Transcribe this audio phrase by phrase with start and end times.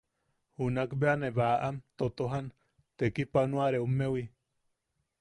[0.59, 2.47] Junak bea ne baʼam totojan
[2.97, 4.23] tekipanoareommewi.